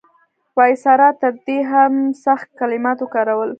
وایسرا 0.57 1.09
تر 1.21 1.33
دې 1.45 1.59
هم 1.71 1.93
سخت 2.25 2.47
کلمات 2.59 2.97
وکارول. 3.01 3.49